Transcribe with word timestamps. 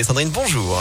Sandrine, 0.00 0.30
bonjour. 0.30 0.78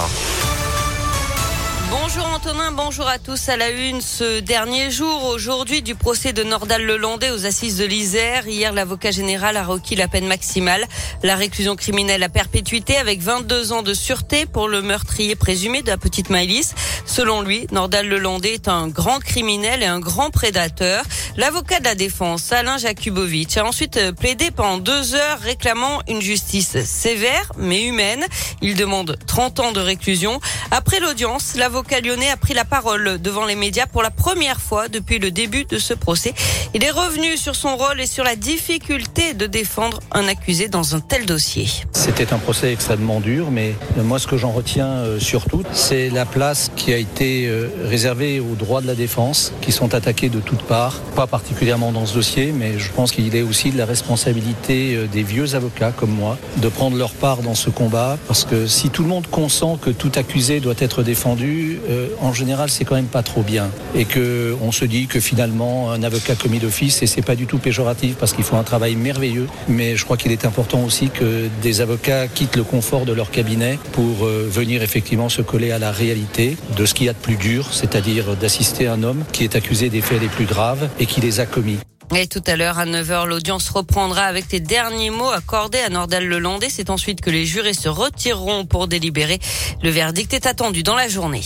Bonjour 1.91 2.25
Antonin, 2.25 2.71
bonjour 2.71 3.05
à 3.05 3.19
tous. 3.19 3.50
À 3.50 3.58
la 3.58 3.69
une, 3.69 4.00
ce 4.00 4.40
dernier 4.40 4.92
jour 4.92 5.25
aujourd'hui 5.25 5.82
du 5.82 5.93
procès 5.93 6.32
de 6.32 6.42
Nordal 6.42 6.85
Lelandais 6.85 7.32
aux 7.32 7.45
assises 7.45 7.77
de 7.77 7.83
l'Isère. 7.83 8.48
Hier, 8.48 8.71
l'avocat 8.71 9.12
général 9.12 9.58
a 9.58 9.66
requis 9.66 9.98
la 9.98 10.08
peine 10.08 10.26
maximale, 10.26 10.88
la 11.22 11.36
réclusion 11.36 11.76
criminelle 11.76 12.24
à 12.24 12.30
perpétuité 12.30 12.96
avec 12.96 13.20
22 13.20 13.74
ans 13.74 13.82
de 13.82 13.94
sûreté 13.94 14.46
pour 14.46 14.70
le 14.70 14.82
meurtrier 14.82 15.35
présumé 15.35 15.81
de 15.81 15.88
la 15.88 15.97
petite 15.97 16.29
Maëlys. 16.29 16.75
Selon 17.05 17.41
lui, 17.41 17.67
Nordal 17.73 18.07
Lelandais 18.07 18.53
est 18.53 18.69
un 18.69 18.87
grand 18.87 19.19
criminel 19.19 19.83
et 19.83 19.87
un 19.87 19.99
grand 19.99 20.29
prédateur. 20.29 21.03
L'avocat 21.35 21.79
de 21.79 21.85
la 21.85 21.95
défense, 21.95 22.53
Alain 22.53 22.77
Jakubowicz, 22.77 23.57
a 23.57 23.65
ensuite 23.65 24.11
plaidé 24.17 24.49
pendant 24.51 24.77
deux 24.77 25.13
heures 25.13 25.39
réclamant 25.41 26.01
une 26.07 26.21
justice 26.21 26.81
sévère 26.85 27.51
mais 27.57 27.83
humaine. 27.83 28.25
Il 28.61 28.75
demande 28.75 29.17
30 29.27 29.59
ans 29.59 29.71
de 29.73 29.81
réclusion. 29.81 30.39
Après 30.71 31.01
l'audience, 31.01 31.55
l'avocat 31.57 31.80
l'avocat 31.81 32.31
a 32.31 32.38
pris 32.38 32.53
la 32.53 32.66
parole 32.66 33.20
devant 33.20 33.45
les 33.45 33.55
médias 33.55 33.88
pour 33.88 34.03
la 34.03 34.12
première 34.12 34.62
fois 34.62 34.88
depuis 34.88 35.17
le 35.17 35.31
début 35.31 35.66
de 35.66 35.80
ce 35.80 35.94
procès. 35.94 36.34
Il 36.73 36.84
est 36.84 36.91
revenu 36.91 37.38
sur 37.38 37.55
son 37.55 37.76
rôle 37.76 37.99
et 37.99 38.05
sur 38.05 38.23
la 38.23 38.35
difficulté 38.35 39.34
de 39.34 39.48
défendre 39.48 39.99
un 40.12 40.27
accusé 40.27 40.67
dans 40.67 40.95
un 40.95 40.99
tel 40.99 41.26
dossier. 41.26 41.67
C'était 41.91 42.34
un 42.34 42.38
procès 42.38 42.71
extrêmement 42.71 43.20
dur, 43.20 43.49
mais 43.49 43.73
moi 43.98 44.20
ce 44.20 44.27
que 44.27 44.38
j'en 44.38 44.52
retiens 44.52 44.88
euh, 44.88 45.20
surtout, 45.20 45.63
c'est 45.73 46.09
la 46.09 46.26
place 46.26 46.71
qui 46.76 46.94
a 46.94 46.98
été 46.98 47.48
euh, 47.48 47.67
réservée 47.85 48.40
aux 48.40 48.55
droits 48.55 48.82
de 48.82 48.88
la 48.88 48.95
défense, 48.95 49.52
qui 49.62 49.71
sont 49.71 49.95
attaqués 49.95 50.29
de 50.29 50.40
toutes 50.40 50.63
parts, 50.63 50.99
pas 51.16 51.27
particulièrement 51.27 51.91
dans 51.91 52.05
ce 52.05 52.13
dossier, 52.13 52.54
mais 52.55 52.77
je 52.77 52.91
pense 52.91 53.12
qu'il 53.12 53.35
est 53.35 53.41
aussi 53.41 53.71
de 53.71 53.77
la 53.77 53.85
responsabilité 53.85 54.95
euh, 54.95 55.07
des 55.07 55.23
vieux 55.23 55.55
avocats 55.55 55.91
comme 55.91 56.12
moi 56.12 56.38
de 56.57 56.68
prendre 56.70 56.95
leur 56.95 57.12
part 57.12 57.41
dans 57.41 57.55
ce 57.55 57.70
combat, 57.70 58.18
parce 58.27 58.45
que 58.45 58.68
si 58.68 58.90
tout 58.90 59.02
le 59.02 59.09
monde 59.09 59.27
consent 59.27 59.77
que 59.77 59.90
tout 59.90 60.12
accusé 60.16 60.59
doit 60.59 60.76
être 60.77 61.02
défendu, 61.02 61.71
euh, 61.90 62.08
en 62.20 62.34
général, 62.34 62.70
c'est 62.70 62.86
quand 62.86 62.96
même 62.96 63.05
pas 63.05 63.24
trop 63.24 63.41
bien. 63.41 63.70
Et 63.96 64.05
que 64.05 64.55
on 64.61 64.72
se 64.72 64.86
dit 64.86 65.08
que 65.08 65.19
finalement, 65.19 65.91
un 65.91 66.03
avocat 66.03 66.36
commis 66.36 66.59
d'office, 66.59 67.02
et 67.02 67.08
c'est 67.08 67.22
pas 67.22 67.36
du 67.36 67.45
tout 67.45 67.58
péjoratif 67.58 68.16
parce 68.16 68.33
qu'ils 68.33 68.44
font 68.44 68.58
un 68.58 68.63
travail 68.63 68.95
merveilleux, 68.95 69.47
mais 69.67 69.95
je 69.95 70.05
crois 70.05 70.17
qu'il 70.17 70.31
est 70.31 70.45
important 70.45 70.83
aussi 70.83 71.09
que 71.09 71.47
des 71.61 71.81
avocats 71.81 72.28
quittent 72.28 72.55
le 72.55 72.63
confort 72.63 73.05
de 73.05 73.13
leur 73.13 73.31
cabinet 73.31 73.80
pour 73.91 74.25
euh, 74.25 74.47
venir 74.50 74.83
effectivement 74.83 75.30
se 75.30 75.41
coller 75.41 75.72
à 75.72 75.80
la 75.80 75.91
réalité 75.91 76.58
de 76.75 76.86
ce 76.86 76.94
qu'il 76.94 77.05
y 77.05 77.09
a 77.09 77.13
de 77.13 77.17
plus 77.17 77.38
dur, 77.38 77.73
c'est-à-dire 77.73 78.35
d'assister 78.35 78.88
un 78.88 79.03
homme 79.03 79.23
qui 79.31 79.44
est 79.44 79.56
accusé 79.56 79.89
des 79.89 80.02
faits 80.02 80.22
les 80.22 80.28
plus 80.28 80.45
graves 80.45 80.89
et 81.00 81.06
qui 81.06 81.22
les 81.22 81.39
a 81.39 81.45
commis. 81.45 81.78
Et 82.13 82.27
tout 82.27 82.43
à 82.45 82.57
l'heure, 82.57 82.77
à 82.77 82.85
9h, 82.85 83.25
l'audience 83.25 83.69
reprendra 83.69 84.23
avec 84.23 84.51
les 84.51 84.59
derniers 84.59 85.09
mots 85.09 85.29
accordés 85.29 85.79
à 85.79 85.89
Nordal 85.89 86.27
Lelandais. 86.27 86.67
C'est 86.69 86.89
ensuite 86.89 87.21
que 87.21 87.29
les 87.29 87.45
jurés 87.45 87.73
se 87.73 87.87
retireront 87.87 88.65
pour 88.65 88.87
délibérer. 88.87 89.39
Le 89.81 89.89
verdict 89.89 90.33
est 90.33 90.45
attendu 90.45 90.83
dans 90.83 90.95
la 90.95 91.07
journée. 91.07 91.43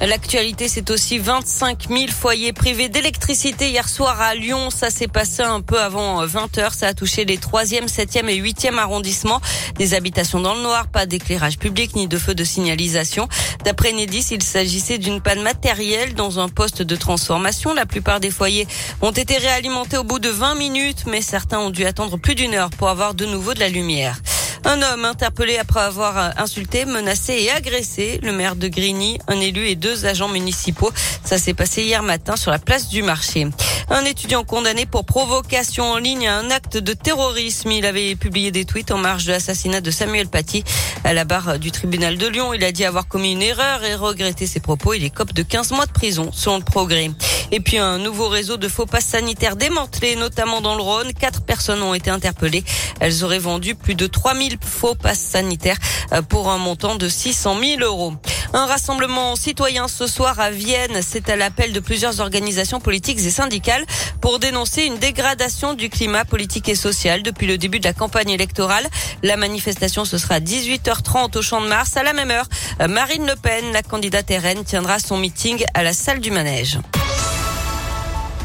L'actualité, 0.00 0.68
c'est 0.68 0.90
aussi 0.90 1.18
25 1.18 1.88
000 1.88 2.08
foyers 2.08 2.52
privés 2.52 2.88
d'électricité 2.88 3.70
hier 3.70 3.88
soir 3.88 4.20
à 4.20 4.34
Lyon. 4.34 4.68
Ça 4.70 4.90
s'est 4.90 5.08
passé 5.08 5.42
un 5.42 5.60
peu 5.60 5.80
avant 5.80 6.26
20 6.26 6.58
heures. 6.58 6.74
Ça 6.74 6.88
a 6.88 6.94
touché 6.94 7.24
les 7.24 7.38
3e, 7.38 7.86
7e 7.86 8.28
et 8.28 8.40
8e 8.40 8.76
arrondissements. 8.76 9.40
Des 9.76 9.94
habitations 9.94 10.40
dans 10.40 10.54
le 10.54 10.62
noir, 10.62 10.88
pas 10.88 11.06
d'éclairage 11.06 11.58
public 11.58 11.94
ni 11.94 12.06
de 12.08 12.18
feu 12.18 12.34
de 12.34 12.44
signalisation. 12.44 13.28
D'après 13.64 13.92
Nedis, 13.92 14.26
il 14.32 14.42
s'agissait 14.42 14.98
d'une 14.98 15.20
panne 15.20 15.42
matérielle 15.42 16.14
dans 16.14 16.38
un 16.38 16.48
poste 16.48 16.82
de 16.82 16.96
transformation. 16.96 17.72
La 17.72 17.86
plupart 17.86 18.20
des 18.20 18.30
foyers 18.30 18.66
ont 19.00 19.12
été 19.12 19.38
réalimentés 19.38 19.96
au 19.96 20.04
bout 20.04 20.18
de 20.18 20.28
20 20.28 20.56
minutes, 20.56 21.04
mais 21.06 21.22
certains 21.22 21.60
ont 21.60 21.70
dû 21.70 21.86
attendre 21.86 22.18
plus 22.18 22.34
d'une 22.34 22.54
heure 22.54 22.70
pour 22.70 22.88
avoir 22.88 23.14
de 23.14 23.24
nouveau 23.24 23.54
de 23.54 23.60
la 23.60 23.68
lumière. 23.68 24.18
Un 24.66 24.80
homme 24.80 25.04
interpellé 25.04 25.58
après 25.58 25.80
avoir 25.80 26.38
insulté, 26.38 26.86
menacé 26.86 27.34
et 27.34 27.50
agressé 27.50 28.18
le 28.22 28.32
maire 28.32 28.56
de 28.56 28.68
Grigny, 28.68 29.18
un 29.28 29.38
élu 29.38 29.68
et 29.68 29.76
deux 29.76 30.06
agents 30.06 30.28
municipaux. 30.28 30.90
Ça 31.22 31.36
s'est 31.36 31.52
passé 31.52 31.82
hier 31.82 32.02
matin 32.02 32.36
sur 32.36 32.50
la 32.50 32.58
place 32.58 32.88
du 32.88 33.02
marché. 33.02 33.46
Un 33.90 34.04
étudiant 34.06 34.42
condamné 34.42 34.86
pour 34.86 35.04
provocation 35.04 35.84
en 35.84 35.98
ligne 35.98 36.26
à 36.26 36.38
un 36.38 36.50
acte 36.50 36.78
de 36.78 36.94
terrorisme. 36.94 37.70
Il 37.72 37.84
avait 37.84 38.14
publié 38.14 38.50
des 38.50 38.64
tweets 38.64 38.90
en 38.90 38.96
marge 38.96 39.26
de 39.26 39.32
l'assassinat 39.32 39.82
de 39.82 39.90
Samuel 39.90 40.28
Paty 40.28 40.64
à 41.04 41.12
la 41.12 41.24
barre 41.24 41.58
du 41.58 41.70
tribunal 41.70 42.16
de 42.16 42.26
Lyon. 42.26 42.54
Il 42.54 42.64
a 42.64 42.72
dit 42.72 42.86
avoir 42.86 43.06
commis 43.06 43.32
une 43.32 43.42
erreur 43.42 43.84
et 43.84 43.94
regretté 43.94 44.46
ses 44.46 44.60
propos. 44.60 44.94
Il 44.94 45.04
est 45.04 45.10
cop 45.10 45.34
de 45.34 45.42
15 45.42 45.72
mois 45.72 45.86
de 45.86 45.92
prison, 45.92 46.30
selon 46.32 46.56
le 46.56 46.64
progrès. 46.64 47.10
Et 47.54 47.60
puis 47.60 47.78
un 47.78 47.98
nouveau 47.98 48.28
réseau 48.28 48.56
de 48.56 48.66
faux 48.66 48.84
passes 48.84 49.06
sanitaires 49.06 49.54
démantelé, 49.54 50.16
notamment 50.16 50.60
dans 50.60 50.74
le 50.74 50.82
Rhône. 50.82 51.12
Quatre 51.12 51.40
personnes 51.40 51.82
ont 51.82 51.94
été 51.94 52.10
interpellées. 52.10 52.64
Elles 52.98 53.22
auraient 53.22 53.38
vendu 53.38 53.76
plus 53.76 53.94
de 53.94 54.08
3000 54.08 54.58
faux 54.60 54.96
passes 54.96 55.20
sanitaires 55.20 55.76
euh, 56.12 56.20
pour 56.20 56.50
un 56.50 56.58
montant 56.58 56.96
de 56.96 57.08
600 57.08 57.60
000 57.60 57.82
euros. 57.82 58.14
Un 58.54 58.66
rassemblement 58.66 59.36
citoyen 59.36 59.86
ce 59.86 60.08
soir 60.08 60.40
à 60.40 60.50
Vienne. 60.50 61.00
C'est 61.00 61.28
à 61.28 61.36
l'appel 61.36 61.72
de 61.72 61.78
plusieurs 61.78 62.18
organisations 62.18 62.80
politiques 62.80 63.20
et 63.20 63.30
syndicales 63.30 63.86
pour 64.20 64.40
dénoncer 64.40 64.82
une 64.86 64.98
dégradation 64.98 65.74
du 65.74 65.90
climat 65.90 66.24
politique 66.24 66.68
et 66.68 66.74
social 66.74 67.22
depuis 67.22 67.46
le 67.46 67.56
début 67.56 67.78
de 67.78 67.84
la 67.84 67.92
campagne 67.92 68.30
électorale. 68.30 68.88
La 69.22 69.36
manifestation, 69.36 70.04
ce 70.04 70.18
sera 70.18 70.34
à 70.34 70.40
18h30 70.40 71.38
au 71.38 71.42
Champ 71.42 71.60
de 71.60 71.68
Mars. 71.68 71.96
À 71.96 72.02
la 72.02 72.14
même 72.14 72.32
heure, 72.32 72.48
Marine 72.88 73.28
Le 73.28 73.36
Pen, 73.36 73.70
la 73.72 73.84
candidate 73.84 74.28
RN, 74.28 74.64
tiendra 74.64 74.98
son 74.98 75.18
meeting 75.18 75.64
à 75.74 75.84
la 75.84 75.92
salle 75.92 76.18
du 76.18 76.32
manège. 76.32 76.80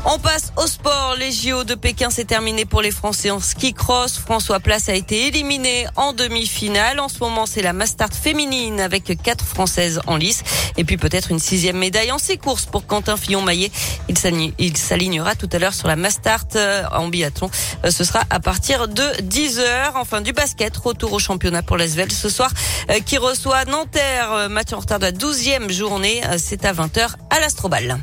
On 0.05 0.17
passe 0.17 0.53
au 0.55 0.65
sport. 0.65 1.15
Les 1.19 1.31
JO 1.31 1.65
de 1.65 1.75
Pékin, 1.75 2.09
c'est 2.09 2.25
terminé 2.25 2.65
pour 2.65 2.81
les 2.81 2.91
Français 2.91 3.31
en 3.31 3.39
ski 3.39 3.73
cross. 3.73 4.17
François 4.17 4.59
Place 4.59 4.87
a 4.87 4.93
été 4.93 5.27
éliminé 5.27 5.87
en 5.97 6.13
demi-finale. 6.13 6.99
En 6.99 7.09
ce 7.09 7.19
moment, 7.19 7.45
c'est 7.45 7.61
la 7.61 7.73
Mastart 7.73 8.13
féminine 8.13 8.79
avec 8.79 9.21
quatre 9.21 9.43
Françaises 9.43 9.99
en 10.07 10.15
lice. 10.15 10.43
Et 10.77 10.85
puis 10.85 10.97
peut-être 10.97 11.31
une 11.31 11.39
sixième 11.39 11.77
médaille 11.77 12.11
en 12.11 12.17
six 12.17 12.37
courses 12.37 12.65
pour 12.65 12.87
Quentin 12.87 13.17
Fillon-Maillet. 13.17 13.71
Il 14.07 14.77
s'alignera 14.77 15.35
tout 15.35 15.49
à 15.51 15.59
l'heure 15.59 15.73
sur 15.73 15.87
la 15.87 15.97
Mastart 15.97 16.47
euh, 16.55 16.83
en 16.93 17.09
biathlon. 17.09 17.51
Euh, 17.85 17.91
ce 17.91 18.03
sera 18.05 18.23
à 18.29 18.39
partir 18.39 18.87
de 18.87 19.03
10 19.21 19.59
heures. 19.59 19.93
Enfin, 19.95 20.21
du 20.21 20.31
basket. 20.31 20.75
Retour 20.77 21.13
au 21.13 21.19
championnat 21.19 21.61
pour 21.61 21.77
l'Asvel 21.77 22.11
ce 22.11 22.29
soir 22.29 22.51
euh, 22.89 22.99
qui 23.05 23.17
reçoit 23.17 23.65
Nanterre. 23.65 24.47
Match 24.49 24.71
en 24.71 24.79
retard 24.79 24.99
de 24.99 25.05
la 25.05 25.11
douzième 25.11 25.69
journée. 25.69 26.21
C'est 26.37 26.63
à 26.63 26.71
20 26.71 26.95
h 26.95 27.09
à 27.29 27.39
l'Astrobal. 27.41 27.99